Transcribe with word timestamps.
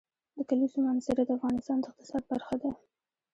د 0.37 0.39
کلیزو 0.49 0.79
منظره 0.87 1.21
د 1.25 1.29
افغانستان 1.37 1.77
د 1.79 1.83
اقتصاد 1.89 2.23
برخه 2.31 2.55
ده. 2.61 2.71